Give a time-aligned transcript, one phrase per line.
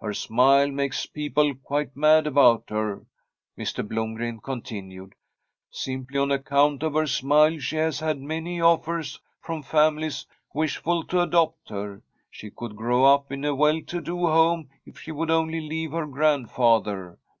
[0.00, 3.06] Her smile makes people quite mad about her,'
[3.56, 3.86] Mr.
[3.86, 5.12] Blomgren continued.'
[5.70, 11.20] Simply on account of her smile she has had many offers from families wishful to
[11.20, 12.02] adopt her.
[12.28, 15.92] She could grow up in a well to do home if she would only leave
[15.92, 17.16] her grandfather.